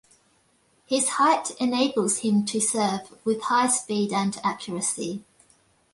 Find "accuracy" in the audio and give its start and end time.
4.43-5.23